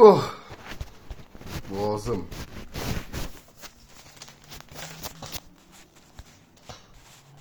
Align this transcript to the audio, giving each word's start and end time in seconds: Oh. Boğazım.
Oh. 0.00 0.34
Boğazım. 1.70 2.24